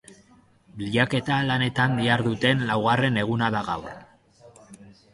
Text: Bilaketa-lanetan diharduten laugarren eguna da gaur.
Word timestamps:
Bilaketa-lanetan 0.79 1.95
diharduten 2.01 2.67
laugarren 2.73 3.23
eguna 3.27 3.55
da 3.61 3.65
gaur. 3.73 3.97